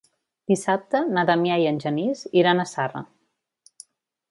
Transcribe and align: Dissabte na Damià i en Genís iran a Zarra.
Dissabte 0.51 1.01
na 1.17 1.25
Damià 1.31 1.59
i 1.65 1.67
en 1.73 1.77
Genís 1.85 2.25
iran 2.43 2.63
a 2.63 2.67
Zarra. 2.75 3.07